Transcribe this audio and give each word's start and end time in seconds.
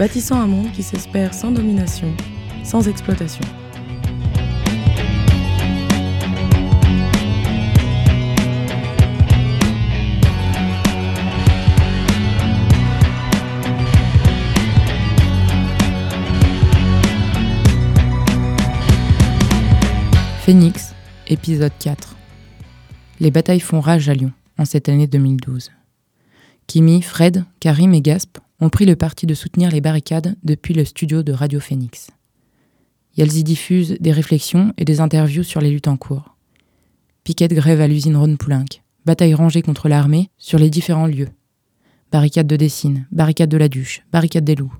bâtissant 0.00 0.40
un 0.40 0.46
monde 0.46 0.72
qui 0.72 0.82
s'espère 0.82 1.34
sans 1.34 1.50
domination, 1.50 2.10
sans 2.64 2.88
exploitation. 2.88 3.44
Phoenix, 20.40 20.94
épisode 21.26 21.72
4. 21.78 22.16
Les 23.20 23.30
batailles 23.30 23.60
font 23.60 23.80
rage 23.80 24.08
à 24.08 24.14
Lyon 24.14 24.32
en 24.56 24.64
cette 24.64 24.88
année 24.88 25.06
2012. 25.06 25.70
Kimi, 26.66 27.02
Fred, 27.02 27.44
Karim 27.60 27.92
et 27.92 28.00
Gasp 28.00 28.38
ont 28.60 28.68
pris 28.68 28.86
le 28.86 28.96
parti 28.96 29.26
de 29.26 29.34
soutenir 29.34 29.70
les 29.70 29.80
barricades 29.80 30.36
depuis 30.44 30.74
le 30.74 30.84
studio 30.84 31.22
de 31.22 31.32
Radio 31.32 31.60
Phoenix. 31.60 32.10
elles 33.16 33.36
y 33.36 33.44
diffusent 33.44 33.96
des 34.00 34.12
réflexions 34.12 34.72
et 34.76 34.84
des 34.84 35.00
interviews 35.00 35.42
sur 35.42 35.60
les 35.60 35.70
luttes 35.70 35.88
en 35.88 35.96
cours. 35.96 36.36
Piquet 37.24 37.48
de 37.48 37.54
grève 37.54 37.80
à 37.80 37.88
l'usine 37.88 38.16
Rhône-Poulenc, 38.16 38.80
bataille 39.04 39.34
rangée 39.34 39.62
contre 39.62 39.88
l'armée 39.88 40.30
sur 40.38 40.58
les 40.58 40.70
différents 40.70 41.06
lieux. 41.06 41.28
Barricade 42.12 42.46
de 42.46 42.56
Dessine, 42.56 43.06
barricade 43.12 43.50
de 43.50 43.56
la 43.56 43.68
Duche, 43.68 44.02
barricade 44.12 44.44
des 44.44 44.54
Loups. 44.54 44.74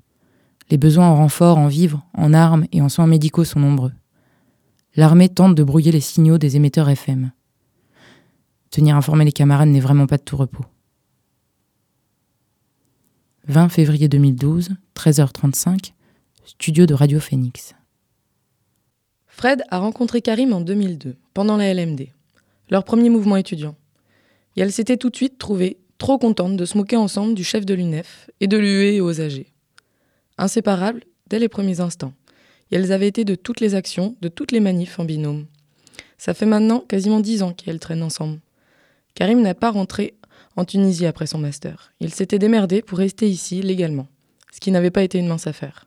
Les 0.71 0.79
besoins 0.79 1.09
en 1.09 1.17
renfort, 1.17 1.59
en 1.59 1.69
vivres, 1.69 2.07
en 2.15 2.33
armes 2.33 2.67
et 2.73 2.81
en 2.81 2.89
soins 2.89 3.07
médicaux 3.07 3.45
sont 3.45 3.61
nombreux. 3.61 3.93
L'armée 4.97 5.29
tente 5.29 5.55
de 5.55 5.63
brouiller 5.63 5.93
les 5.93 6.01
signaux 6.01 6.39
des 6.39 6.57
émetteurs 6.57 6.89
FM. 6.89 7.33
Tenir 8.71 8.97
informé 8.97 9.25
les 9.25 9.33
camarades 9.33 9.69
n'est 9.69 9.81
vraiment 9.81 10.07
pas 10.07 10.17
de 10.17 10.23
tout 10.23 10.37
repos. 10.37 10.65
20 13.51 13.69
février 13.69 14.09
2012, 14.09 14.69
13h35, 14.95 15.91
studio 16.45 16.87
de 16.87 16.95
Radio 16.95 17.19
Phoenix. 17.19 17.75
Fred 19.27 19.65
a 19.71 19.81
rencontré 19.81 20.23
Karim 20.23 20.53
en 20.53 20.61
2002, 20.61 21.17
pendant 21.35 21.57
la 21.57 21.75
LMD, 21.75 22.11
leur 22.71 22.85
premier 22.85 23.11
mouvement 23.11 23.35
étudiant. 23.35 23.75
Et 24.55 24.61
elle 24.61 24.71
s'était 24.71 24.97
tout 24.97 25.11
de 25.11 25.17
suite 25.17 25.37
trouvée 25.37 25.79
trop 25.99 26.17
contente 26.17 26.57
de 26.57 26.65
se 26.65 26.79
moquer 26.79 26.97
ensemble 26.97 27.35
du 27.35 27.43
chef 27.43 27.67
de 27.67 27.75
l'UNEF 27.75 28.31
et 28.39 28.47
de 28.47 28.57
l'UE 28.57 29.01
aux 29.01 29.21
âgés. 29.21 29.53
Inséparables 30.39 31.03
dès 31.27 31.41
les 31.41 31.49
premiers 31.49 31.81
instants 31.81 32.13
et 32.71 32.77
elles 32.77 32.93
avaient 32.93 33.09
été 33.09 33.25
de 33.25 33.35
toutes 33.35 33.59
les 33.59 33.75
actions, 33.75 34.15
de 34.21 34.29
toutes 34.29 34.53
les 34.53 34.61
manifs 34.61 35.01
en 35.01 35.05
binôme. 35.05 35.47
Ça 36.19 36.35
fait 36.35 36.47
maintenant 36.47 36.79
quasiment 36.79 37.19
dix 37.19 37.43
ans 37.43 37.53
qu'elles 37.53 37.81
traînent 37.81 38.05
ensemble. 38.05 38.39
Karim 39.17 39.43
n'a 39.43 39.55
pas 39.55 39.73
rentré 39.73 40.15
en 40.61 40.67
Tunisie 40.67 41.07
après 41.07 41.27
son 41.27 41.39
master. 41.39 41.95
Il 42.01 42.13
s'était 42.13 42.39
démerdé 42.39 42.83
pour 42.83 42.99
rester 42.99 43.27
ici 43.27 43.63
légalement, 43.63 44.09
ce 44.53 44.61
qui 44.61 44.71
n'avait 44.71 44.91
pas 44.91 45.03
été 45.03 45.19
une 45.19 45.27
mince 45.27 45.47
affaire. 45.47 45.87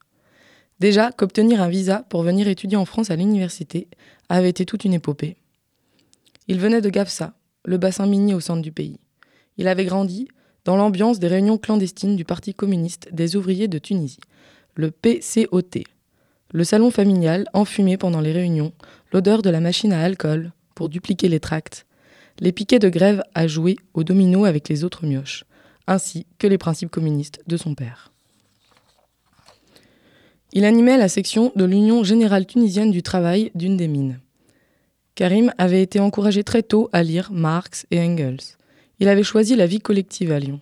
Déjà 0.79 1.11
qu'obtenir 1.11 1.61
un 1.61 1.69
visa 1.69 2.03
pour 2.09 2.23
venir 2.23 2.47
étudier 2.47 2.75
en 2.75 2.85
France 2.85 3.11
à 3.11 3.15
l'université 3.15 3.87
avait 4.29 4.49
été 4.49 4.65
toute 4.65 4.83
une 4.83 4.95
épopée. 4.95 5.37
Il 6.47 6.59
venait 6.59 6.81
de 6.81 6.89
Gafsa, 6.89 7.35
le 7.65 7.77
bassin 7.77 8.07
minier 8.07 8.33
au 8.33 8.39
centre 8.39 8.63
du 8.63 8.71
pays. 8.71 8.99
Il 9.57 9.67
avait 9.67 9.85
grandi 9.85 10.27
dans 10.65 10.75
l'ambiance 10.75 11.19
des 11.19 11.27
réunions 11.27 11.59
clandestines 11.59 12.15
du 12.15 12.25
Parti 12.25 12.55
communiste 12.55 13.09
des 13.13 13.35
ouvriers 13.35 13.67
de 13.67 13.77
Tunisie, 13.77 14.21
le 14.73 14.89
PCOT, 14.89 15.83
le 16.51 16.63
salon 16.63 16.89
familial, 16.89 17.45
enfumé 17.53 17.97
pendant 17.97 18.21
les 18.21 18.31
réunions, 18.31 18.73
l'odeur 19.11 19.43
de 19.43 19.51
la 19.51 19.59
machine 19.59 19.93
à 19.93 20.01
alcool 20.01 20.51
pour 20.73 20.89
dupliquer 20.89 21.29
les 21.29 21.39
tracts, 21.39 21.85
les 22.39 22.51
piquets 22.51 22.79
de 22.79 22.89
grève 22.89 23.23
à 23.35 23.47
jouer 23.47 23.77
au 23.93 24.03
domino 24.03 24.45
avec 24.45 24.69
les 24.69 24.83
autres 24.83 25.05
mioches, 25.05 25.45
ainsi 25.87 26.25
que 26.39 26.47
les 26.47 26.57
principes 26.57 26.91
communistes 26.91 27.41
de 27.47 27.57
son 27.57 27.75
père. 27.75 28.11
Il 30.51 30.65
animait 30.65 30.97
la 30.97 31.09
section 31.09 31.51
de 31.55 31.65
l'Union 31.65 32.03
générale 32.03 32.45
tunisienne 32.45 32.91
du 32.91 33.01
travail 33.01 33.51
d'une 33.55 33.77
des 33.77 33.87
mines. 33.87 34.19
Karim 35.15 35.51
avait 35.57 35.81
été 35.81 35.99
encouragé 35.99 36.43
très 36.43 36.63
tôt 36.63 36.89
à 36.93 37.03
lire 37.03 37.31
Marx 37.31 37.85
et 37.91 37.99
Engels. 37.99 38.57
Il 38.99 39.07
avait 39.07 39.23
choisi 39.23 39.55
la 39.55 39.67
vie 39.67 39.79
collective 39.79 40.31
à 40.31 40.39
Lyon, 40.39 40.61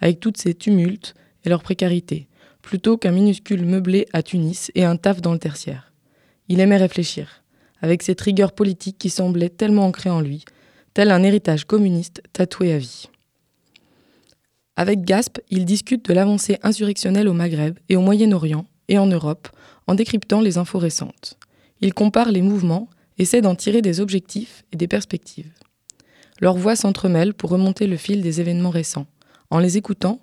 avec 0.00 0.20
toutes 0.20 0.36
ses 0.36 0.54
tumultes 0.54 1.14
et 1.44 1.48
leur 1.48 1.62
précarité, 1.62 2.28
plutôt 2.62 2.96
qu'un 2.96 3.12
minuscule 3.12 3.64
meublé 3.64 4.06
à 4.12 4.22
Tunis 4.22 4.70
et 4.74 4.84
un 4.84 4.96
taf 4.96 5.20
dans 5.20 5.32
le 5.32 5.38
tertiaire. 5.38 5.92
Il 6.48 6.60
aimait 6.60 6.76
réfléchir, 6.76 7.42
avec 7.80 8.02
cette 8.02 8.20
rigueur 8.20 8.52
politique 8.52 8.98
qui 8.98 9.10
semblait 9.10 9.48
tellement 9.48 9.86
ancrée 9.86 10.10
en 10.10 10.20
lui, 10.20 10.44
tel 10.94 11.10
un 11.10 11.22
héritage 11.22 11.64
communiste 11.64 12.22
tatoué 12.32 12.72
à 12.72 12.78
vie. 12.78 13.08
Avec 14.76 15.02
Gasp, 15.02 15.38
il 15.50 15.64
discute 15.64 16.08
de 16.08 16.14
l'avancée 16.14 16.58
insurrectionnelle 16.62 17.28
au 17.28 17.32
Maghreb 17.32 17.78
et 17.88 17.96
au 17.96 18.00
Moyen-Orient 18.00 18.66
et 18.88 18.98
en 18.98 19.06
Europe 19.06 19.48
en 19.86 19.94
décryptant 19.94 20.40
les 20.40 20.58
infos 20.58 20.78
récentes. 20.78 21.36
Il 21.80 21.94
compare 21.94 22.30
les 22.30 22.42
mouvements, 22.42 22.88
essaie 23.18 23.40
d'en 23.40 23.54
tirer 23.54 23.82
des 23.82 24.00
objectifs 24.00 24.64
et 24.72 24.76
des 24.76 24.88
perspectives. 24.88 25.52
Leurs 26.40 26.56
voix 26.56 26.76
s'entremêlent 26.76 27.34
pour 27.34 27.50
remonter 27.50 27.86
le 27.86 27.96
fil 27.96 28.22
des 28.22 28.40
événements 28.40 28.70
récents. 28.70 29.06
En 29.50 29.58
les 29.58 29.76
écoutant, 29.76 30.20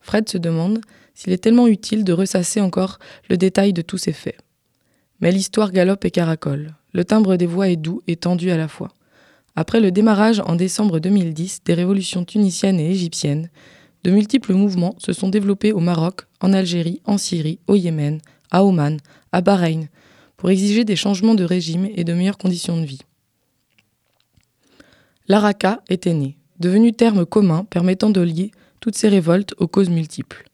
Fred 0.00 0.28
se 0.28 0.38
demande 0.38 0.80
s'il 1.14 1.32
est 1.32 1.42
tellement 1.42 1.66
utile 1.66 2.02
de 2.02 2.12
ressasser 2.12 2.60
encore 2.60 2.98
le 3.28 3.36
détail 3.36 3.72
de 3.72 3.82
tous 3.82 3.98
ces 3.98 4.12
faits. 4.12 4.38
Mais 5.20 5.32
l'histoire 5.32 5.70
galope 5.70 6.04
et 6.04 6.10
caracole. 6.10 6.74
Le 6.92 7.04
timbre 7.04 7.36
des 7.36 7.46
voix 7.46 7.68
est 7.68 7.76
doux 7.76 8.02
et 8.06 8.16
tendu 8.16 8.50
à 8.50 8.56
la 8.56 8.68
fois. 8.68 8.92
Après 9.56 9.80
le 9.80 9.90
démarrage 9.90 10.40
en 10.40 10.56
décembre 10.56 11.00
2010 11.00 11.60
des 11.64 11.74
révolutions 11.74 12.24
tunisiennes 12.24 12.80
et 12.80 12.90
égyptiennes, 12.90 13.50
de 14.04 14.10
multiples 14.10 14.54
mouvements 14.54 14.94
se 14.98 15.12
sont 15.12 15.28
développés 15.28 15.72
au 15.72 15.80
Maroc, 15.80 16.22
en 16.40 16.52
Algérie, 16.52 17.02
en 17.04 17.18
Syrie, 17.18 17.58
au 17.66 17.74
Yémen, 17.74 18.20
à 18.50 18.64
Oman, 18.64 18.98
à 19.32 19.40
Bahreïn, 19.40 19.88
pour 20.36 20.50
exiger 20.50 20.84
des 20.84 20.96
changements 20.96 21.34
de 21.34 21.44
régime 21.44 21.88
et 21.94 22.04
de 22.04 22.14
meilleures 22.14 22.38
conditions 22.38 22.80
de 22.80 22.86
vie. 22.86 23.02
L'Araka 25.28 25.82
était 25.90 26.14
né, 26.14 26.38
devenu 26.58 26.92
terme 26.92 27.26
commun 27.26 27.64
permettant 27.64 28.10
de 28.10 28.20
lier 28.20 28.52
toutes 28.80 28.96
ces 28.96 29.08
révoltes 29.08 29.54
aux 29.58 29.68
causes 29.68 29.90
multiples. 29.90 30.44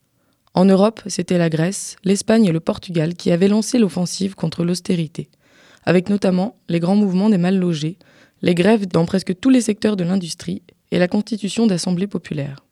En 0.53 0.65
Europe, 0.65 1.01
c'était 1.07 1.37
la 1.37 1.49
Grèce, 1.49 1.95
l'Espagne 2.03 2.45
et 2.45 2.51
le 2.51 2.59
Portugal 2.59 3.13
qui 3.13 3.31
avaient 3.31 3.47
lancé 3.47 3.79
l'offensive 3.79 4.35
contre 4.35 4.65
l'austérité, 4.65 5.29
avec 5.85 6.09
notamment 6.09 6.57
les 6.67 6.79
grands 6.79 6.95
mouvements 6.95 7.29
des 7.29 7.37
mal 7.37 7.57
logés, 7.57 7.97
les 8.41 8.55
grèves 8.55 8.87
dans 8.87 9.05
presque 9.05 9.39
tous 9.39 9.49
les 9.49 9.61
secteurs 9.61 9.95
de 9.95 10.03
l'industrie 10.03 10.61
et 10.91 10.99
la 10.99 11.07
constitution 11.07 11.67
d'assemblées 11.67 12.07
populaires. 12.07 12.63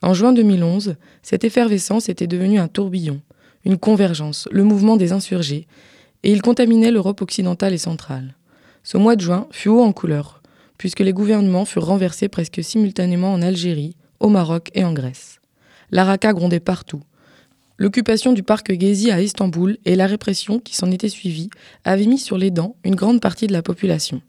En 0.00 0.14
juin 0.14 0.32
2011, 0.32 0.96
cette 1.22 1.44
effervescence 1.44 2.08
était 2.08 2.26
devenue 2.26 2.58
un 2.58 2.68
tourbillon, 2.68 3.20
une 3.64 3.78
convergence, 3.78 4.48
le 4.50 4.64
mouvement 4.64 4.96
des 4.96 5.12
insurgés, 5.12 5.66
et 6.24 6.32
il 6.32 6.42
contaminait 6.42 6.90
l'Europe 6.90 7.22
occidentale 7.22 7.72
et 7.72 7.78
centrale. 7.78 8.34
Ce 8.82 8.96
mois 8.96 9.16
de 9.16 9.20
juin 9.20 9.46
fut 9.50 9.68
haut 9.68 9.82
en 9.82 9.92
couleur, 9.92 10.42
puisque 10.78 11.00
les 11.00 11.12
gouvernements 11.12 11.64
furent 11.64 11.86
renversés 11.86 12.28
presque 12.28 12.62
simultanément 12.64 13.32
en 13.32 13.42
Algérie, 13.42 13.96
au 14.18 14.28
Maroc 14.28 14.70
et 14.74 14.84
en 14.84 14.92
Grèce. 14.92 15.40
L'Araka 15.90 16.32
grondait 16.32 16.60
partout, 16.60 17.02
L'occupation 17.78 18.32
du 18.32 18.44
parc 18.44 18.78
Gezi 18.78 19.10
à 19.10 19.20
Istanbul 19.20 19.76
et 19.84 19.96
la 19.96 20.06
répression 20.06 20.60
qui 20.60 20.76
s'en 20.76 20.92
était 20.92 21.08
suivie 21.08 21.50
avaient 21.84 22.06
mis 22.06 22.18
sur 22.18 22.38
les 22.38 22.52
dents 22.52 22.76
une 22.84 22.94
grande 22.94 23.20
partie 23.20 23.48
de 23.48 23.52
la 23.52 23.62
population. 23.62 24.22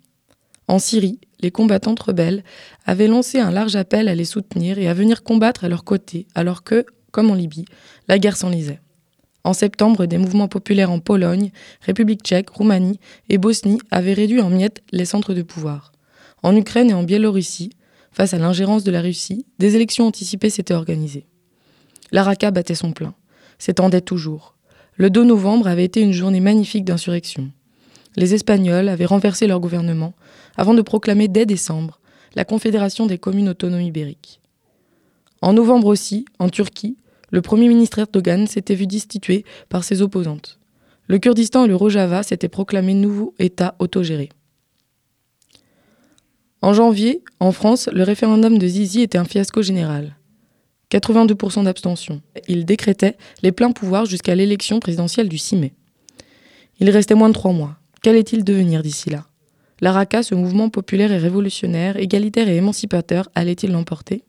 En 0.68 0.80
Syrie, 0.80 1.20
les 1.42 1.52
combattantes 1.52 2.00
rebelles 2.00 2.44
avaient 2.86 3.08
lancé 3.08 3.40
un 3.40 3.52
large 3.52 3.76
appel 3.76 4.08
à 4.08 4.16
les 4.16 4.26
soutenir 4.26 4.80
et 4.80 4.88
à 4.88 4.94
venir 4.94 5.24
combattre 5.24 5.66
à 5.66 5.70
leur 5.70 5.84
côté, 5.84 6.28
alors 6.36 6.64
que, 6.64 6.86
comme 7.12 7.32
en 7.32 7.36
Libye, 7.36 7.66
la 8.08 8.18
guerre 8.20 8.38
s'enlisait. 8.38 8.80
En 9.44 9.54
septembre, 9.54 10.06
des 10.06 10.18
mouvements 10.18 10.48
populaires 10.48 10.92
en 10.92 11.00
Pologne, 11.00 11.52
République 11.82 12.24
tchèque, 12.24 12.50
Roumanie 12.50 13.00
et 13.28 13.38
Bosnie 13.38 13.80
avaient 13.92 14.14
réduit 14.14 14.42
en 14.42 14.50
miettes 14.50 14.82
les 14.92 15.06
centres 15.06 15.34
de 15.34 15.42
pouvoir. 15.42 15.92
En 16.44 16.56
Ukraine 16.56 16.90
et 16.90 16.94
en 16.94 17.04
Biélorussie, 17.04 17.72
face 18.12 18.34
à 18.34 18.38
l'ingérence 18.38 18.84
de 18.84 18.92
la 18.92 19.02
Russie, 19.02 19.46
des 19.60 19.76
élections 19.76 20.08
anticipées 20.08 20.50
s'étaient 20.50 20.74
organisées. 20.74 21.26
L'Araka 22.12 22.52
battait 22.52 22.76
son 22.76 22.94
plein 22.94 23.14
s'étendait 23.64 24.02
toujours. 24.02 24.56
Le 24.96 25.10
2 25.10 25.24
novembre 25.24 25.68
avait 25.68 25.86
été 25.86 26.02
une 26.02 26.12
journée 26.12 26.42
magnifique 26.42 26.86
d'insurrection. 26.86 27.50
Les 28.16 28.34
Espagnols 28.34 28.90
avaient 28.90 29.06
renversé 29.06 29.48
leur 29.48 29.60
gouvernement 29.60 30.14
avant 30.56 30.74
de 30.74 30.82
proclamer 30.82 31.28
dès 31.28 31.46
décembre 31.46 32.00
la 32.36 32.46
Confédération 32.46 33.06
des 33.06 33.18
communes 33.18 33.50
autonomes 33.50 33.82
ibériques. 33.82 34.40
En 35.42 35.54
novembre 35.54 35.88
aussi, 35.88 36.26
en 36.40 36.50
Turquie, 36.50 36.98
Le 37.32 37.42
premier 37.42 37.68
ministre 37.68 37.98
Erdogan 37.98 38.46
s'était 38.46 38.76
vu 38.76 38.86
destitué 38.86 39.44
par 39.68 39.84
ses 39.84 40.04
opposantes. 40.04 40.60
Le 41.08 41.18
Kurdistan 41.18 41.66
et 41.66 41.68
le 41.68 41.76
Rojava 41.76 42.22
s'étaient 42.22 42.48
proclamés 42.48 42.94
nouveaux 42.94 43.34
États 43.40 43.76
autogérés. 43.80 44.30
En 46.62 46.74
janvier, 46.74 47.24
en 47.40 47.52
France, 47.52 47.90
le 47.92 48.04
référendum 48.04 48.60
de 48.60 48.68
Zizi 48.68 49.02
était 49.02 49.18
un 49.18 49.26
fiasco 49.26 49.64
général. 49.64 50.16
82% 50.92 51.64
d'abstention. 51.64 52.22
Il 52.48 52.66
décrétait 52.66 53.18
les 53.42 53.52
pleins 53.52 53.72
pouvoirs 53.72 54.06
jusqu'à 54.06 54.36
l'élection 54.36 54.80
présidentielle 54.80 55.28
du 55.28 55.40
6 55.40 55.56
mai. 55.56 55.74
Il 56.80 56.90
restait 56.92 57.16
moins 57.16 57.30
de 57.30 57.34
trois 57.34 57.52
mois. 57.52 57.80
Qu'allait-il 58.04 58.44
devenir 58.44 58.84
d'ici 58.84 59.10
là? 59.10 59.26
L'Araka, 59.80 60.24
ce 60.24 60.36
mouvement 60.36 60.68
populaire 60.68 61.14
et 61.14 61.18
révolutionnaire, 61.18 61.96
égalitaire 61.96 62.50
et 62.50 62.58
émancipateur, 62.58 63.30
allait-il 63.34 63.72
l'emporter? 63.72 64.26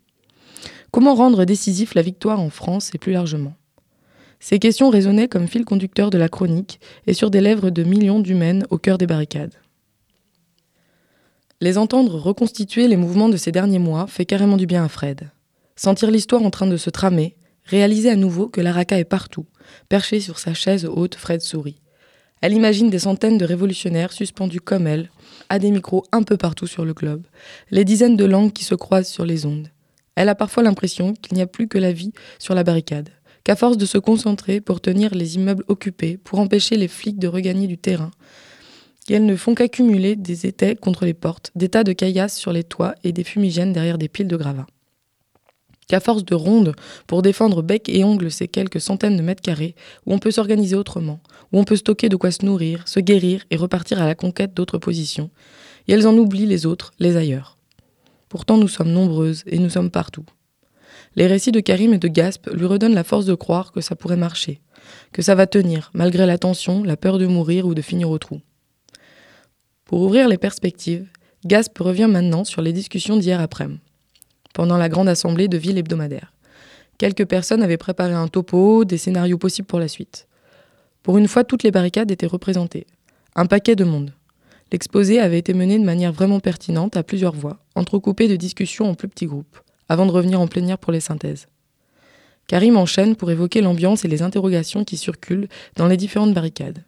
Comment 0.92 1.16
rendre 1.16 1.44
décisif 1.44 1.94
la 1.94 2.02
victoire 2.02 2.38
en 2.38 2.50
France 2.50 2.92
et 2.94 2.98
plus 2.98 3.10
largement? 3.10 3.54
Ces 4.38 4.60
questions 4.60 4.90
résonnaient 4.90 5.26
comme 5.26 5.48
fil 5.48 5.64
conducteur 5.64 6.10
de 6.10 6.18
la 6.18 6.28
chronique 6.28 6.78
et 7.08 7.14
sur 7.14 7.32
des 7.32 7.40
lèvres 7.40 7.70
de 7.70 7.82
millions 7.82 8.20
d'humaines 8.20 8.64
au 8.70 8.78
cœur 8.78 8.96
des 8.96 9.08
barricades. 9.08 9.54
Les 11.60 11.76
entendre 11.76 12.16
reconstituer 12.16 12.86
les 12.86 12.96
mouvements 12.96 13.28
de 13.28 13.36
ces 13.36 13.50
derniers 13.50 13.80
mois 13.80 14.06
fait 14.06 14.24
carrément 14.24 14.56
du 14.56 14.66
bien 14.66 14.84
à 14.84 14.88
Fred. 14.88 15.32
Sentir 15.74 16.12
l'histoire 16.12 16.42
en 16.42 16.50
train 16.50 16.68
de 16.68 16.76
se 16.76 16.90
tramer, 16.90 17.34
réaliser 17.64 18.10
à 18.10 18.16
nouveau 18.16 18.48
que 18.48 18.60
l'Araka 18.60 19.00
est 19.00 19.04
partout, 19.04 19.46
perché 19.88 20.20
sur 20.20 20.38
sa 20.38 20.54
chaise 20.54 20.84
haute, 20.84 21.16
Fred 21.16 21.40
sourit. 21.40 21.80
Elle 22.44 22.52
imagine 22.52 22.90
des 22.90 22.98
centaines 22.98 23.38
de 23.38 23.46
révolutionnaires 23.46 24.12
suspendus 24.12 24.60
comme 24.60 24.86
elle, 24.86 25.08
à 25.48 25.58
des 25.58 25.70
micros 25.70 26.04
un 26.12 26.22
peu 26.22 26.36
partout 26.36 26.66
sur 26.66 26.84
le 26.84 26.92
globe, 26.92 27.22
les 27.70 27.86
dizaines 27.86 28.18
de 28.18 28.24
langues 28.26 28.52
qui 28.52 28.64
se 28.64 28.74
croisent 28.74 29.08
sur 29.08 29.24
les 29.24 29.46
ondes. 29.46 29.68
Elle 30.14 30.28
a 30.28 30.34
parfois 30.34 30.62
l'impression 30.62 31.14
qu'il 31.14 31.36
n'y 31.36 31.40
a 31.40 31.46
plus 31.46 31.68
que 31.68 31.78
la 31.78 31.90
vie 31.90 32.12
sur 32.38 32.54
la 32.54 32.62
barricade, 32.62 33.08
qu'à 33.44 33.56
force 33.56 33.78
de 33.78 33.86
se 33.86 33.96
concentrer 33.96 34.60
pour 34.60 34.82
tenir 34.82 35.14
les 35.14 35.36
immeubles 35.36 35.64
occupés, 35.68 36.18
pour 36.18 36.38
empêcher 36.38 36.76
les 36.76 36.86
flics 36.86 37.18
de 37.18 37.28
regagner 37.28 37.66
du 37.66 37.78
terrain, 37.78 38.10
qu'elles 39.06 39.24
ne 39.24 39.36
font 39.36 39.54
qu'accumuler 39.54 40.14
des 40.14 40.44
étais 40.44 40.76
contre 40.76 41.06
les 41.06 41.14
portes, 41.14 41.50
des 41.54 41.70
tas 41.70 41.82
de 41.82 41.94
caillasses 41.94 42.36
sur 42.36 42.52
les 42.52 42.64
toits 42.64 42.94
et 43.04 43.12
des 43.12 43.24
fumigènes 43.24 43.72
derrière 43.72 43.96
des 43.96 44.08
piles 44.08 44.28
de 44.28 44.36
gravats 44.36 44.66
qu'à 45.86 46.00
force 46.00 46.24
de 46.24 46.34
rondes 46.34 46.74
pour 47.06 47.22
défendre 47.22 47.62
bec 47.62 47.88
et 47.88 48.04
ongle 48.04 48.30
ces 48.30 48.48
quelques 48.48 48.80
centaines 48.80 49.16
de 49.16 49.22
mètres 49.22 49.42
carrés, 49.42 49.74
où 50.06 50.14
on 50.14 50.18
peut 50.18 50.30
s'organiser 50.30 50.76
autrement, 50.76 51.20
où 51.52 51.58
on 51.58 51.64
peut 51.64 51.76
stocker 51.76 52.08
de 52.08 52.16
quoi 52.16 52.30
se 52.30 52.44
nourrir, 52.44 52.86
se 52.86 53.00
guérir 53.00 53.44
et 53.50 53.56
repartir 53.56 54.00
à 54.00 54.06
la 54.06 54.14
conquête 54.14 54.54
d'autres 54.54 54.78
positions, 54.78 55.30
et 55.88 55.92
elles 55.92 56.06
en 56.06 56.16
oublient 56.16 56.46
les 56.46 56.66
autres, 56.66 56.92
les 56.98 57.16
ailleurs. 57.16 57.58
Pourtant 58.28 58.56
nous 58.56 58.68
sommes 58.68 58.92
nombreuses 58.92 59.44
et 59.46 59.58
nous 59.58 59.70
sommes 59.70 59.90
partout. 59.90 60.24
Les 61.16 61.26
récits 61.26 61.52
de 61.52 61.60
Karim 61.60 61.94
et 61.94 61.98
de 61.98 62.08
Gasp 62.08 62.48
lui 62.52 62.66
redonnent 62.66 62.94
la 62.94 63.04
force 63.04 63.26
de 63.26 63.34
croire 63.34 63.70
que 63.70 63.80
ça 63.80 63.94
pourrait 63.94 64.16
marcher, 64.16 64.60
que 65.12 65.22
ça 65.22 65.34
va 65.34 65.46
tenir, 65.46 65.90
malgré 65.94 66.26
la 66.26 66.38
tension, 66.38 66.82
la 66.82 66.96
peur 66.96 67.18
de 67.18 67.26
mourir 67.26 67.66
ou 67.66 67.74
de 67.74 67.82
finir 67.82 68.10
au 68.10 68.18
trou. 68.18 68.40
Pour 69.84 70.00
ouvrir 70.00 70.28
les 70.28 70.38
perspectives, 70.38 71.06
Gasp 71.44 71.78
revient 71.78 72.08
maintenant 72.10 72.44
sur 72.44 72.62
les 72.62 72.72
discussions 72.72 73.16
d'hier 73.16 73.40
après-midi 73.40 73.83
pendant 74.54 74.78
la 74.78 74.88
grande 74.88 75.10
assemblée 75.10 75.48
de 75.48 75.58
ville 75.58 75.76
hebdomadaire. 75.76 76.32
Quelques 76.96 77.26
personnes 77.26 77.62
avaient 77.62 77.76
préparé 77.76 78.14
un 78.14 78.28
topo, 78.28 78.86
des 78.86 78.96
scénarios 78.96 79.36
possibles 79.36 79.66
pour 79.66 79.80
la 79.80 79.88
suite. 79.88 80.26
Pour 81.02 81.18
une 81.18 81.28
fois, 81.28 81.44
toutes 81.44 81.64
les 81.64 81.70
barricades 81.70 82.10
étaient 82.10 82.24
représentées. 82.24 82.86
Un 83.34 83.44
paquet 83.44 83.76
de 83.76 83.84
monde. 83.84 84.14
L'exposé 84.72 85.20
avait 85.20 85.38
été 85.38 85.52
mené 85.52 85.78
de 85.78 85.84
manière 85.84 86.12
vraiment 86.12 86.40
pertinente 86.40 86.96
à 86.96 87.02
plusieurs 87.02 87.34
voix, 87.34 87.58
entrecoupé 87.74 88.28
de 88.28 88.36
discussions 88.36 88.88
en 88.88 88.94
plus 88.94 89.08
petits 89.08 89.26
groupes, 89.26 89.58
avant 89.88 90.06
de 90.06 90.12
revenir 90.12 90.40
en 90.40 90.46
plénière 90.46 90.78
pour 90.78 90.92
les 90.92 91.00
synthèses. 91.00 91.48
Karim 92.46 92.76
enchaîne 92.76 93.16
pour 93.16 93.30
évoquer 93.30 93.60
l'ambiance 93.60 94.04
et 94.04 94.08
les 94.08 94.22
interrogations 94.22 94.84
qui 94.84 94.96
circulent 94.96 95.48
dans 95.76 95.88
les 95.88 95.96
différentes 95.96 96.34
barricades. 96.34 96.84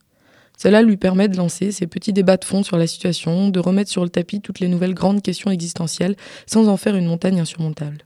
Cela 0.57 0.83
lui 0.83 0.97
permet 0.97 1.29
de 1.29 1.37
lancer 1.37 1.71
ses 1.71 1.87
petits 1.87 2.13
débats 2.13 2.39
de 2.39 2.45
fond 2.45 2.63
sur 2.63 2.79
la 2.79 2.87
situation, 2.87 3.51
de 3.51 3.61
remettre 3.61 3.91
sur 3.91 4.03
le 4.03 4.11
tapis 4.11 4.41
toutes 4.41 4.61
les 4.61 4.69
nouvelles 4.69 4.95
grandes 4.95 5.23
questions 5.23 5.51
existentielles 5.51 6.17
sans 6.47 6.69
en 6.69 6.77
faire 6.77 6.97
une 6.97 7.07
montagne 7.07 7.41
insurmontable. 7.41 7.99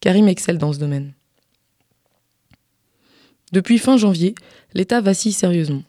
Karim 0.00 0.26
excelle 0.26 0.58
dans 0.58 0.72
ce 0.72 0.78
domaine. 0.78 1.12
Depuis 3.52 3.78
fin 3.78 3.98
janvier, 3.98 4.34
l'État 4.72 5.02
vacille 5.02 5.32
sérieusement. 5.32 5.82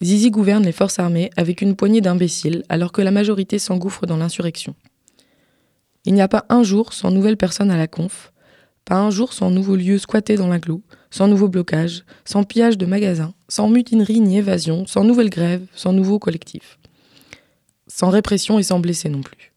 Zizi 0.00 0.30
gouverne 0.30 0.64
les 0.64 0.72
forces 0.72 1.00
armées 1.00 1.30
avec 1.36 1.60
une 1.60 1.74
poignée 1.74 2.00
d'imbéciles 2.00 2.62
alors 2.68 2.92
que 2.92 3.02
la 3.02 3.10
majorité 3.10 3.58
s'engouffre 3.58 4.06
dans 4.06 4.16
l'insurrection. 4.16 4.76
Il 6.04 6.14
n'y 6.14 6.22
a 6.22 6.28
pas 6.28 6.46
un 6.48 6.62
jour 6.62 6.92
sans 6.92 7.10
nouvelle 7.10 7.36
personne 7.36 7.72
à 7.72 7.76
la 7.76 7.88
conf, 7.88 8.32
pas 8.84 8.94
un 8.94 9.10
jour 9.10 9.32
sans 9.32 9.50
nouveau 9.50 9.74
lieu 9.74 9.98
squatté 9.98 10.36
dans 10.36 10.46
l'agglo, 10.46 10.82
sans 11.10 11.28
nouveau 11.28 11.48
blocage, 11.48 12.04
sans 12.24 12.44
pillage 12.44 12.78
de 12.78 12.86
magasins, 12.86 13.34
sans 13.48 13.68
mutinerie 13.68 14.20
ni 14.20 14.38
évasion, 14.38 14.86
sans 14.86 15.04
nouvelle 15.04 15.30
grève, 15.30 15.66
sans 15.74 15.92
nouveau 15.92 16.18
collectif. 16.18 16.78
Sans 17.86 18.10
répression 18.10 18.58
et 18.58 18.62
sans 18.62 18.80
blessés 18.80 19.08
non 19.08 19.22
plus. 19.22 19.52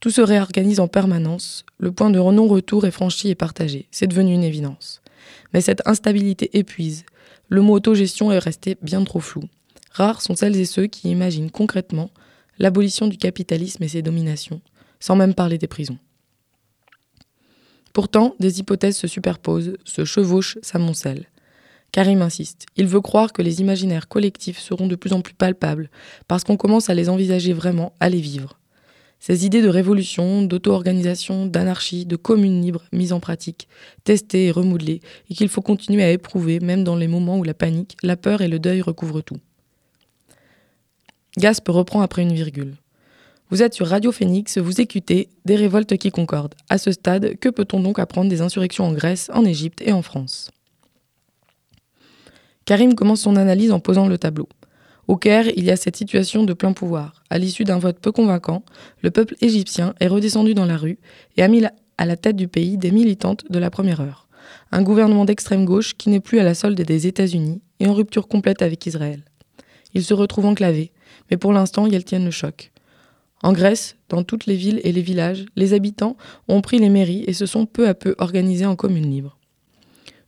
Tout 0.00 0.10
se 0.10 0.20
réorganise 0.20 0.80
en 0.80 0.88
permanence, 0.88 1.64
le 1.78 1.92
point 1.92 2.10
de 2.10 2.18
non-retour 2.18 2.86
est 2.86 2.90
franchi 2.90 3.28
et 3.28 3.36
partagé, 3.36 3.86
c'est 3.92 4.08
devenu 4.08 4.34
une 4.34 4.42
évidence. 4.42 5.00
Mais 5.54 5.60
cette 5.60 5.86
instabilité 5.86 6.50
épuise, 6.58 7.04
le 7.48 7.60
mot 7.60 7.74
autogestion 7.74 8.32
est 8.32 8.38
resté 8.38 8.76
bien 8.82 9.04
trop 9.04 9.20
flou. 9.20 9.44
Rares 9.92 10.22
sont 10.22 10.34
celles 10.34 10.56
et 10.56 10.64
ceux 10.64 10.86
qui 10.86 11.10
imaginent 11.10 11.50
concrètement 11.50 12.10
l'abolition 12.58 13.06
du 13.06 13.16
capitalisme 13.16 13.82
et 13.84 13.88
ses 13.88 14.02
dominations, 14.02 14.60
sans 15.00 15.16
même 15.16 15.34
parler 15.34 15.58
des 15.58 15.66
prisons. 15.66 15.98
Pourtant, 17.92 18.34
des 18.40 18.60
hypothèses 18.60 18.96
se 18.96 19.06
superposent, 19.06 19.76
se 19.84 20.04
chevauchent, 20.04 20.58
s'amoncellent. 20.62 21.26
Karim 21.92 22.22
insiste. 22.22 22.64
Il 22.76 22.86
veut 22.86 23.02
croire 23.02 23.34
que 23.34 23.42
les 23.42 23.60
imaginaires 23.60 24.08
collectifs 24.08 24.58
seront 24.58 24.86
de 24.86 24.96
plus 24.96 25.12
en 25.12 25.20
plus 25.20 25.34
palpables, 25.34 25.90
parce 26.26 26.42
qu'on 26.42 26.56
commence 26.56 26.88
à 26.88 26.94
les 26.94 27.10
envisager 27.10 27.52
vraiment, 27.52 27.92
à 28.00 28.08
les 28.08 28.20
vivre. 28.20 28.58
Ces 29.20 29.46
idées 29.46 29.62
de 29.62 29.68
révolution, 29.68 30.42
d'auto-organisation, 30.42 31.46
d'anarchie, 31.46 32.06
de 32.06 32.16
commune 32.16 32.62
libre 32.62 32.82
mises 32.92 33.12
en 33.12 33.20
pratique, 33.20 33.68
testées 34.04 34.46
et 34.46 34.50
remodelées, 34.50 35.00
et 35.30 35.34
qu'il 35.34 35.48
faut 35.48 35.60
continuer 35.60 36.02
à 36.02 36.10
éprouver 36.10 36.60
même 36.60 36.82
dans 36.82 36.96
les 36.96 37.06
moments 37.08 37.38
où 37.38 37.44
la 37.44 37.54
panique, 37.54 37.96
la 38.02 38.16
peur 38.16 38.40
et 38.40 38.48
le 38.48 38.58
deuil 38.58 38.80
recouvrent 38.80 39.20
tout. 39.20 39.38
Gasp 41.36 41.68
reprend 41.68 42.00
après 42.00 42.22
une 42.22 42.34
virgule. 42.34 42.74
Vous 43.52 43.62
êtes 43.62 43.74
sur 43.74 43.86
Radio 43.86 44.12
Phoenix, 44.12 44.56
vous 44.56 44.80
écoutez 44.80 45.28
des 45.44 45.56
révoltes 45.56 45.98
qui 45.98 46.10
concordent. 46.10 46.54
À 46.70 46.78
ce 46.78 46.90
stade, 46.90 47.36
que 47.38 47.50
peut-on 47.50 47.80
donc 47.80 47.98
apprendre 47.98 48.30
des 48.30 48.40
insurrections 48.40 48.86
en 48.86 48.94
Grèce, 48.94 49.30
en 49.34 49.44
Égypte 49.44 49.82
et 49.84 49.92
en 49.92 50.00
France? 50.00 50.50
Karim 52.64 52.94
commence 52.94 53.20
son 53.20 53.36
analyse 53.36 53.70
en 53.70 53.78
posant 53.78 54.08
le 54.08 54.16
tableau. 54.16 54.48
Au 55.06 55.18
Caire, 55.18 55.48
il 55.54 55.64
y 55.64 55.70
a 55.70 55.76
cette 55.76 55.96
situation 55.96 56.44
de 56.44 56.54
plein 56.54 56.72
pouvoir. 56.72 57.24
À 57.28 57.36
l'issue 57.36 57.64
d'un 57.64 57.78
vote 57.78 57.98
peu 57.98 58.10
convaincant, 58.10 58.64
le 59.02 59.10
peuple 59.10 59.34
égyptien 59.42 59.92
est 60.00 60.08
redescendu 60.08 60.54
dans 60.54 60.64
la 60.64 60.78
rue 60.78 60.98
et 61.36 61.42
a 61.42 61.48
mis 61.48 61.62
à 61.98 62.06
la 62.06 62.16
tête 62.16 62.36
du 62.36 62.48
pays 62.48 62.78
des 62.78 62.90
militantes 62.90 63.44
de 63.50 63.58
la 63.58 63.68
première 63.68 64.00
heure. 64.00 64.28
Un 64.70 64.80
gouvernement 64.80 65.26
d'extrême 65.26 65.66
gauche 65.66 65.92
qui 65.92 66.08
n'est 66.08 66.20
plus 66.20 66.38
à 66.38 66.44
la 66.44 66.54
solde 66.54 66.80
des 66.80 67.06
États-Unis 67.06 67.60
et 67.80 67.86
en 67.86 67.92
rupture 67.92 68.28
complète 68.28 68.62
avec 68.62 68.86
Israël. 68.86 69.22
Ils 69.92 70.04
se 70.04 70.14
retrouvent 70.14 70.46
enclavés, 70.46 70.90
mais 71.30 71.36
pour 71.36 71.52
l'instant, 71.52 71.84
ils 71.84 72.02
tiennent 72.02 72.24
le 72.24 72.30
choc. 72.30 72.71
En 73.42 73.52
Grèce, 73.52 73.96
dans 74.08 74.22
toutes 74.22 74.46
les 74.46 74.54
villes 74.54 74.80
et 74.84 74.92
les 74.92 75.02
villages, 75.02 75.46
les 75.56 75.74
habitants 75.74 76.16
ont 76.48 76.60
pris 76.60 76.78
les 76.78 76.88
mairies 76.88 77.24
et 77.26 77.32
se 77.32 77.46
sont 77.46 77.66
peu 77.66 77.88
à 77.88 77.94
peu 77.94 78.14
organisés 78.18 78.66
en 78.66 78.76
communes 78.76 79.10
libres. 79.10 79.36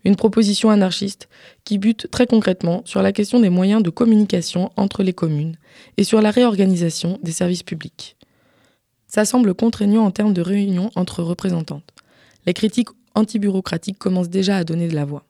Une 0.05 0.17
proposition 0.17 0.69
anarchiste 0.69 1.29
qui 1.65 1.79
bute 1.79 2.11
très 2.11 2.27
concrètement 2.27 2.83
sur 2.85 3.01
la 3.01 3.13
question 3.13 3.41
des 3.41 3.51
moyens 3.51 3.83
de 3.83 3.91
communication 3.91 4.71
entre 4.77 5.03
les 5.03 5.15
communes 5.15 5.57
et 5.97 6.05
sur 6.05 6.21
la 6.21 6.31
réorganisation 6.31 7.19
des 7.23 7.33
services 7.33 7.63
publics. 7.63 8.17
Ça 9.07 9.25
semble 9.25 9.55
contraignant 9.55 10.05
en 10.05 10.11
termes 10.11 10.35
de 10.35 10.43
réunion 10.43 10.91
entre 10.97 11.23
représentantes. 11.23 11.89
Les 12.47 12.53
critiques 12.53 12.91
anti-bureaucratiques 13.15 13.99
commencent 13.99 14.29
déjà 14.29 14.57
à 14.57 14.65
donner 14.65 14.89
de 14.89 14.95
la 14.95 15.05
voix. 15.05 15.25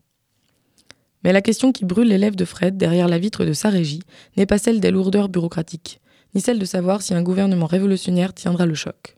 Mais 1.23 1.33
la 1.33 1.43
question 1.43 1.71
qui 1.71 1.85
brûle 1.85 2.09
les 2.09 2.19
lèvres 2.19 2.37
de 2.37 2.45
Fred 2.45 2.77
derrière 2.77 3.09
la 3.09 3.19
vitre 3.19 3.45
de 3.45 3.53
sa 3.53 3.69
régie 3.69 4.03
n'est 4.37 4.47
pas 4.47 4.59
celle 4.59 4.81
des 4.81 4.91
lourdeurs 4.91 5.29
bureaucratiques, 5.29 6.01
ni 6.35 6.41
celle 6.41 6.59
de 6.59 6.65
savoir 6.65 7.03
si 7.03 7.15
un 7.15 7.23
gouvernement 7.23 7.67
révolutionnaire 7.67 8.35
tiendra 8.35 8.67
le 8.67 8.75
choc. 8.75 9.17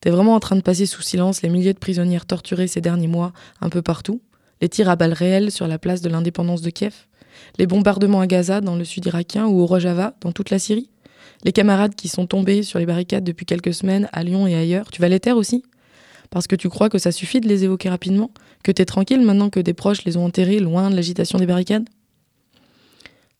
T'es 0.00 0.10
vraiment 0.10 0.34
en 0.34 0.40
train 0.40 0.56
de 0.56 0.60
passer 0.60 0.86
sous 0.86 1.02
silence 1.02 1.42
les 1.42 1.48
milliers 1.48 1.72
de 1.72 1.78
prisonnières 1.78 2.26
torturées 2.26 2.66
ces 2.66 2.80
derniers 2.80 3.08
mois 3.08 3.32
un 3.60 3.70
peu 3.70 3.82
partout, 3.82 4.20
les 4.60 4.68
tirs 4.68 4.88
à 4.88 4.96
balles 4.96 5.12
réelles 5.12 5.50
sur 5.50 5.66
la 5.66 5.78
place 5.78 6.00
de 6.00 6.08
l'indépendance 6.08 6.62
de 6.62 6.70
Kiev, 6.70 7.06
les 7.58 7.66
bombardements 7.66 8.20
à 8.20 8.26
Gaza 8.26 8.60
dans 8.60 8.76
le 8.76 8.84
sud 8.84 9.06
irakien 9.06 9.46
ou 9.46 9.60
au 9.60 9.66
Rojava 9.66 10.14
dans 10.20 10.32
toute 10.32 10.50
la 10.50 10.58
Syrie, 10.58 10.90
les 11.44 11.52
camarades 11.52 11.94
qui 11.94 12.08
sont 12.08 12.26
tombés 12.26 12.62
sur 12.62 12.78
les 12.78 12.86
barricades 12.86 13.24
depuis 13.24 13.46
quelques 13.46 13.74
semaines 13.74 14.08
à 14.12 14.22
Lyon 14.22 14.46
et 14.46 14.54
ailleurs, 14.54 14.90
tu 14.90 15.00
vas 15.00 15.08
les 15.08 15.20
taire 15.20 15.36
aussi? 15.36 15.62
Parce 16.30 16.46
que 16.46 16.56
tu 16.56 16.68
crois 16.68 16.88
que 16.88 16.98
ça 16.98 17.12
suffit 17.12 17.40
de 17.40 17.48
les 17.48 17.64
évoquer 17.64 17.88
rapidement? 17.88 18.30
Que 18.64 18.72
t'es 18.72 18.84
tranquille 18.84 19.20
maintenant 19.20 19.50
que 19.50 19.60
des 19.60 19.74
proches 19.74 20.04
les 20.04 20.16
ont 20.16 20.24
enterrés 20.24 20.58
loin 20.58 20.90
de 20.90 20.96
l'agitation 20.96 21.38
des 21.38 21.46
barricades? 21.46 21.88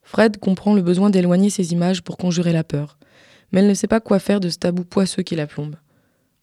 Fred 0.07 0.39
comprend 0.39 0.73
le 0.73 0.83
besoin 0.83 1.11
d'éloigner 1.11 1.51
ces 1.51 1.73
images 1.73 2.01
pour 2.01 2.17
conjurer 2.17 2.53
la 2.53 2.63
peur, 2.63 2.97
mais 3.51 3.59
elle 3.59 3.67
ne 3.67 3.75
sait 3.75 3.89
pas 3.89 3.99
quoi 3.99 4.21
faire 4.21 4.39
de 4.39 4.49
ce 4.49 4.57
tabou 4.57 4.85
poisseux 4.85 5.25
qui 5.25 5.35
la 5.35 5.49
plombe. 5.49 5.75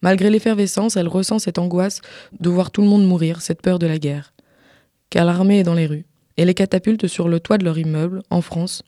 Malgré 0.02 0.30
l'effervescence, 0.30 0.98
elle 0.98 1.08
ressent 1.08 1.40
cette 1.40 1.58
angoisse 1.58 2.02
de 2.42 2.50
voir 2.50 2.72
tout 2.72 2.82
le 2.82 2.90
monde 2.90 3.08
mourir, 3.08 3.42
cette 3.42 3.62
peur 3.62 3.80
de 3.80 3.88
la 3.88 4.00
guerre. 4.00 4.34
car 5.10 5.24
l'armée 5.24 5.60
est 5.60 5.64
dans 5.64 5.76
les 5.76 5.86
rues, 5.86 6.06
et 6.36 6.44
les 6.44 6.54
catapultes 6.54 7.08
sur 7.08 7.30
le 7.30 7.40
toit 7.40 7.58
de 7.58 7.64
leur 7.64 7.78
immeuble, 7.78 8.22
en 8.30 8.42
France. 8.42 8.84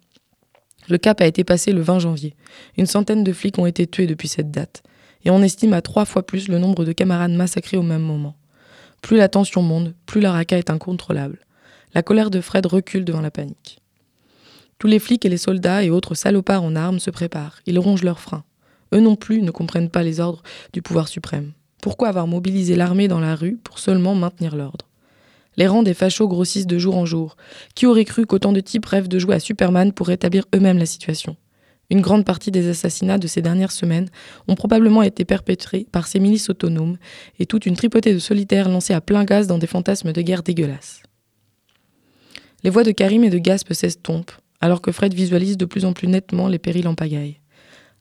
Le 0.90 0.98
cap 0.98 1.22
a 1.22 1.26
été 1.26 1.46
passé 1.46 1.72
le 1.72 1.82
20 1.82 2.00
janvier. 2.00 2.36
Une 2.78 2.86
centaine 2.86 3.24
de 3.24 3.32
flics 3.32 3.58
ont 3.58 3.66
été 3.66 3.88
tués 3.88 4.08
depuis 4.08 4.28
cette 4.28 4.52
date, 4.52 4.84
et 5.24 5.30
on 5.30 5.42
estime 5.42 5.72
à 5.72 5.82
trois 5.82 6.04
fois 6.04 6.26
plus 6.26 6.50
le 6.50 6.60
nombre 6.60 6.84
de 6.84 6.92
camarades 6.92 7.32
massacrés 7.32 7.78
au 7.78 7.82
même 7.82 8.02
moment. 8.02 8.36
Plus 9.02 9.16
la 9.16 9.30
tension 9.30 9.62
monte, 9.62 9.94
plus 10.06 10.20
la 10.20 10.34
raca 10.34 10.58
est 10.58 10.70
incontrôlable. 10.70 11.40
La 11.94 12.04
colère 12.04 12.30
de 12.30 12.42
Fred 12.42 12.66
recule 12.66 13.06
devant 13.06 13.22
la 13.22 13.32
panique. 13.32 13.80
Tous 14.78 14.88
les 14.88 15.00
flics 15.00 15.26
et 15.26 15.30
les 15.30 15.38
soldats 15.38 15.84
et 15.84 15.90
autres 15.90 16.16
salopards 16.16 16.64
en 16.64 16.76
armes 16.76 17.00
se 17.00 17.10
préparent, 17.10 17.60
ils 17.66 17.80
rongent 17.80 18.04
leurs 18.04 18.20
freins. 18.20 18.44
Eux 18.94 19.00
non 19.00 19.16
plus 19.16 19.42
ne 19.42 19.52
comprennent 19.52 19.90
pas 19.90 20.04
les 20.04 20.20
ordres 20.20 20.44
du 20.74 20.82
pouvoir 20.82 21.08
suprême. 21.08 21.54
Pourquoi 21.82 22.10
avoir 22.10 22.28
mobilisé 22.28 22.76
l'armée 22.76 23.08
dans 23.08 23.20
la 23.20 23.36
rue 23.36 23.58
pour 23.64 23.80
seulement 23.80 24.16
maintenir 24.16 24.56
l'ordre? 24.56 24.88
Les 25.58 25.68
rangs 25.68 25.84
des 25.84 25.94
fachos 25.94 26.28
grossissent 26.28 26.68
de 26.68 26.78
jour 26.78 26.98
en 26.98 27.06
jour. 27.06 27.38
Qui 27.76 27.86
aurait 27.86 28.06
cru 28.06 28.26
qu'autant 28.26 28.52
de 28.52 28.60
types 28.60 28.86
rêvent 28.86 29.08
de 29.08 29.20
jouer 29.20 29.36
à 29.36 29.40
Superman 29.40 29.94
pour 29.94 30.08
rétablir 30.08 30.46
eux-mêmes 30.54 30.78
la 30.78 30.86
situation? 30.86 31.38
Une 31.90 32.02
grande 32.02 32.26
partie 32.26 32.52
des 32.52 32.68
assassinats 32.68 33.20
de 33.20 33.28
ces 33.28 33.42
dernières 33.42 33.72
semaines 33.72 34.10
ont 34.48 34.56
probablement 34.56 35.04
été 35.04 35.24
perpétrés 35.24 35.86
par 35.92 36.08
ces 36.08 36.20
milices 36.20 36.50
autonomes 36.50 36.98
et 37.40 37.46
toute 37.46 37.66
une 37.66 37.76
tripotée 37.76 38.14
de 38.14 38.20
solitaires 38.20 38.70
lancés 38.70 38.94
à 38.94 39.02
plein 39.02 39.24
gaz 39.24 39.48
dans 39.48 39.60
des 39.60 39.68
fantasmes 39.68 40.12
de 40.12 40.22
guerre 40.22 40.44
dégueulasses. 40.44 41.04
Les 42.64 42.72
voix 42.72 42.84
de 42.84 42.92
Karim 42.92 43.24
et 43.24 43.30
de 43.30 43.38
Gasp 43.38 43.72
s'estompent, 43.74 44.32
alors 44.62 44.82
que 44.82 44.92
Fred 44.92 45.14
visualise 45.14 45.58
de 45.58 45.66
plus 45.66 45.86
en 45.86 45.94
plus 45.94 46.08
nettement 46.08 46.48
les 46.48 46.60
périls 46.60 46.88
en 46.88 46.96
pagaille. 46.96 47.40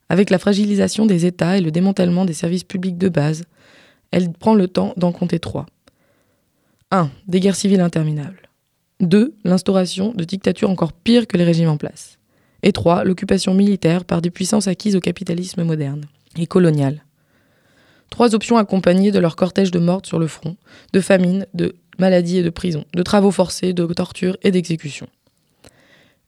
Avec 0.09 0.31
la 0.31 0.39
fragilisation 0.39 1.07
des 1.07 1.27
États 1.27 1.57
et 1.57 1.61
le 1.61 1.71
démantèlement 1.71 2.25
des 2.25 2.35
services 2.35 2.65
publics 2.65 2.99
de 2.99 3.09
base, 3.09 3.45
elle 4.11 4.33
prend 4.33 4.55
le 4.55 4.69
temps 4.69 4.95
d'en 4.97 5.13
compter 5.13 5.39
trois. 5.39 5.67
1. 6.91 7.11
Des 7.27 7.41
guerres 7.41 7.57
civiles 7.57 7.81
interminables. 7.81 8.49
2. 9.01 9.35
L'instauration 9.45 10.13
de 10.15 10.25
dictatures 10.25 10.71
encore 10.71 10.93
pires 10.93 11.27
que 11.27 11.37
les 11.37 11.45
régimes 11.45 11.69
en 11.69 11.77
place. 11.77 12.19
Et 12.63 12.73
3. 12.73 13.05
L'occupation 13.05 13.55
militaire 13.55 14.05
par 14.05 14.23
des 14.23 14.31
puissances 14.31 14.69
acquises 14.69 14.97
au 14.97 15.01
capitalisme 15.01 15.65
moderne 15.65 16.05
et 16.37 16.47
colonial. 16.47 17.05
Trois 18.11 18.35
options 18.35 18.59
accompagnées 18.59 19.11
de 19.11 19.19
leur 19.19 19.35
cortège 19.35 19.71
de 19.71 19.79
mortes 19.79 20.07
sur 20.07 20.19
le 20.19 20.29
front, 20.29 20.57
de 20.93 21.01
famine, 21.01 21.47
de 21.55 21.75
maladies 21.99 22.39
et 22.39 22.43
de 22.43 22.51
prison, 22.51 22.85
de 22.95 23.03
travaux 23.03 23.33
forcés, 23.33 23.73
de 23.73 23.85
tortures 23.87 24.37
et 24.43 24.51
d'exécutions. 24.51 25.09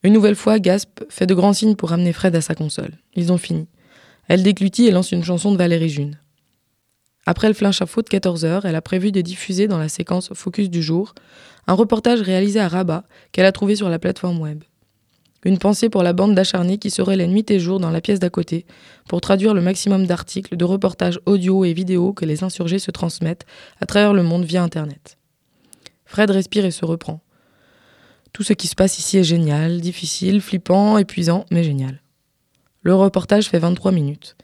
Une 0.07 0.13
nouvelle 0.13 0.37
fois, 0.37 0.61
Gasp 0.61 1.03
fait 1.09 1.27
de 1.27 1.35
grands 1.35 1.53
signes 1.53 1.75
pour 1.75 1.91
ramener 1.91 2.13
Fred 2.13 2.37
à 2.37 2.41
sa 2.41 2.55
console. 2.55 2.93
Ils 3.17 3.33
ont 3.33 3.39
fini. 3.39 3.67
Elle 4.29 4.45
déglutit 4.45 4.87
et 4.87 4.93
lance 4.93 5.11
une 5.11 5.25
chanson 5.25 5.51
de 5.51 5.57
Valérie 5.57 5.89
June. 5.89 6.21
Après 7.27 7.49
le 7.49 7.55
flinch 7.55 7.83
à 7.83 7.87
de 7.87 7.91
14h, 7.91 8.61
elle 8.63 8.77
a 8.77 8.81
prévu 8.81 9.11
de 9.11 9.21
diffuser 9.21 9.67
dans 9.67 9.79
la 9.79 9.89
séquence 9.89 10.33
Focus 10.33 10.71
du 10.71 10.81
jour 10.81 11.13
un 11.67 11.75
reportage 11.75 12.21
réalisé 12.21 12.61
à 12.61 12.69
Rabat 12.69 13.03
qu'elle 13.33 13.47
a 13.47 13.51
trouvé 13.51 13.75
sur 13.75 13.89
la 13.89 13.99
plateforme 13.99 14.39
web. 14.39 14.63
Une 15.45 15.59
pensée 15.59 15.89
pour 15.89 16.05
la 16.05 16.13
bande 16.13 16.37
d'acharnés 16.37 16.79
qui 16.79 16.93
serait 16.93 17.17
la 17.17 17.27
nuit 17.27 17.45
et 17.49 17.59
jour 17.59 17.81
dans 17.81 17.91
la 17.91 18.01
pièce 18.01 18.21
d'à 18.21 18.31
côté 18.31 18.65
pour 19.09 19.21
traduire 19.21 19.55
le 19.55 19.61
maximum 19.61 20.07
d'articles, 20.07 20.57
de 20.57 20.65
reportages 20.65 21.19
audio 21.27 21.65
et 21.65 21.73
vidéo 21.73 22.13
que 22.13 22.25
les 22.25 22.45
insurgés 22.45 22.79
se 22.79 22.93
transmettent 22.93 23.45
à 23.81 23.87
travers 23.87 24.15
le 24.15 24.23
monde 24.23 24.45
via 24.45 24.63
Internet. 24.63 25.19
Fred 26.05 26.31
respire 26.31 26.65
et 26.65 26.71
se 26.71 26.85
reprend. 26.85 27.26
Tout 28.37 28.43
ce 28.43 28.53
qui 28.53 28.67
se 28.67 28.75
passe 28.75 28.99
ici 28.99 29.17
est 29.17 29.25
génial, 29.25 29.81
difficile, 29.81 30.43
flippant, 30.43 30.99
épuisant, 30.99 31.47
mais 31.51 31.65
génial. 31.65 32.03
Le 32.83 32.95
reportage 32.95 33.49
fait 33.49 33.59
23 33.59 33.93
minutes. 33.93 34.37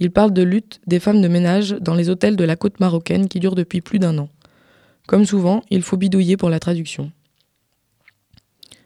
Il 0.00 0.10
parle 0.10 0.32
de 0.32 0.42
lutte 0.42 0.80
des 0.88 0.98
femmes 0.98 1.22
de 1.22 1.28
ménage 1.28 1.76
dans 1.80 1.94
les 1.94 2.08
hôtels 2.08 2.34
de 2.34 2.42
la 2.42 2.56
côte 2.56 2.80
marocaine 2.80 3.28
qui 3.28 3.38
durent 3.38 3.54
depuis 3.54 3.82
plus 3.82 4.00
d'un 4.00 4.18
an. 4.18 4.30
Comme 5.06 5.26
souvent, 5.26 5.62
il 5.70 5.82
faut 5.82 5.96
bidouiller 5.96 6.36
pour 6.36 6.50
la 6.50 6.58
traduction. 6.58 7.12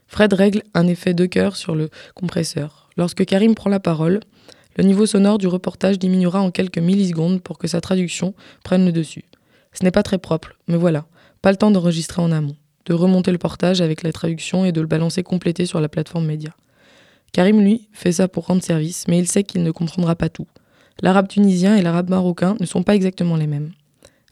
Fred 0.08 0.34
règle 0.34 0.62
un 0.74 0.88
effet 0.88 1.14
de 1.14 1.24
cœur 1.24 1.56
sur 1.56 1.74
le 1.74 1.88
compresseur. 2.14 2.90
Lorsque 2.98 3.24
Karim 3.24 3.54
prend 3.54 3.70
la 3.70 3.80
parole, 3.80 4.20
le 4.76 4.84
niveau 4.84 5.06
sonore 5.06 5.38
du 5.38 5.46
reportage 5.46 5.98
diminuera 5.98 6.42
en 6.42 6.50
quelques 6.50 6.76
millisecondes 6.76 7.40
pour 7.40 7.56
que 7.56 7.66
sa 7.66 7.80
traduction 7.80 8.34
prenne 8.62 8.84
le 8.84 8.92
dessus. 8.92 9.24
Ce 9.72 9.82
n'est 9.84 9.90
pas 9.90 10.02
très 10.02 10.18
propre, 10.18 10.52
mais 10.68 10.76
voilà, 10.76 11.06
pas 11.40 11.50
le 11.50 11.56
temps 11.56 11.70
d'enregistrer 11.70 12.20
en 12.20 12.30
amont 12.30 12.56
de 12.86 12.94
remonter 12.94 13.32
le 13.32 13.38
portage 13.38 13.80
avec 13.80 14.02
la 14.02 14.12
traduction 14.12 14.64
et 14.64 14.72
de 14.72 14.80
le 14.80 14.86
balancer 14.86 15.22
complété 15.22 15.66
sur 15.66 15.80
la 15.80 15.88
plateforme 15.88 16.26
média. 16.26 16.50
Karim, 17.32 17.60
lui, 17.60 17.88
fait 17.92 18.12
ça 18.12 18.28
pour 18.28 18.46
rendre 18.46 18.62
service, 18.62 19.06
mais 19.08 19.18
il 19.18 19.26
sait 19.26 19.42
qu'il 19.42 19.62
ne 19.62 19.70
comprendra 19.70 20.14
pas 20.14 20.28
tout. 20.28 20.46
L'arabe 21.02 21.28
tunisien 21.28 21.76
et 21.76 21.82
l'arabe 21.82 22.10
marocain 22.10 22.56
ne 22.60 22.66
sont 22.66 22.82
pas 22.82 22.94
exactement 22.94 23.36
les 23.36 23.46
mêmes. 23.46 23.72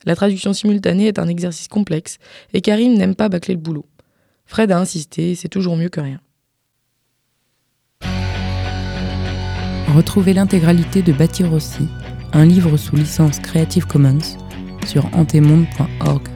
La 0.05 0.15
traduction 0.15 0.53
simultanée 0.53 1.07
est 1.07 1.19
un 1.19 1.27
exercice 1.27 1.67
complexe, 1.67 2.17
et 2.53 2.61
Karim 2.61 2.93
n'aime 2.93 3.15
pas 3.15 3.29
bâcler 3.29 3.55
le 3.55 3.59
boulot. 3.59 3.85
Fred 4.45 4.71
a 4.71 4.79
insisté, 4.79 5.35
c'est 5.35 5.49
toujours 5.49 5.75
mieux 5.75 5.89
que 5.89 6.01
rien. 6.01 6.19
Retrouvez 9.93 10.33
l'intégralité 10.33 11.01
de 11.01 11.13
Bâtir 11.13 11.49
un 12.33 12.45
livre 12.45 12.77
sous 12.77 12.95
licence 12.95 13.39
Creative 13.39 13.85
Commons, 13.85 14.37
sur 14.87 15.05
antemonde.org. 15.13 16.32